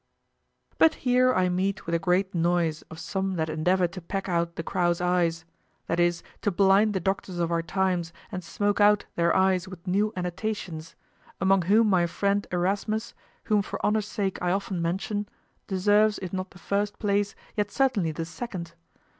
But 0.79 0.95
here 1.05 1.31
I 1.31 1.47
meet 1.47 1.85
with 1.85 1.93
a 1.93 1.99
great 1.99 2.33
noise 2.33 2.81
of 2.89 2.97
some 2.97 3.35
that 3.35 3.51
endeavor 3.51 3.87
to 3.89 4.01
peck 4.01 4.27
out 4.27 4.55
the 4.55 4.63
crows' 4.63 4.99
eyes; 4.99 5.45
that 5.85 5.99
is, 5.99 6.23
to 6.41 6.49
blind 6.49 6.95
the 6.95 6.99
doctors 6.99 7.37
of 7.37 7.51
our 7.51 7.61
times 7.61 8.11
and 8.31 8.43
smoke 8.43 8.81
out 8.81 9.05
their 9.15 9.35
eyes 9.35 9.67
with 9.67 9.85
new 9.85 10.11
annotations; 10.15 10.95
among 11.39 11.61
whom 11.61 11.87
my 11.91 12.07
friend 12.07 12.47
Erasmus, 12.51 13.13
whom 13.43 13.61
for 13.61 13.79
honor's 13.85 14.07
sake 14.07 14.41
I 14.41 14.49
often 14.49 14.81
mention, 14.81 15.29
deserves 15.67 16.17
if 16.23 16.33
not 16.33 16.49
the 16.49 16.57
first 16.57 16.97
place 16.97 17.35
yet 17.55 17.69
certainly 17.69 18.11
the 18.11 18.25
second. 18.25 18.73